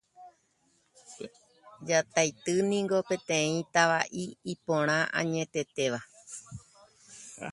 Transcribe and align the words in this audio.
Jataity 1.89 2.55
niko 2.69 2.97
peteĩ 3.09 3.53
tava'i 3.73 4.23
iporã 4.53 4.97
añetetéva 5.19 5.99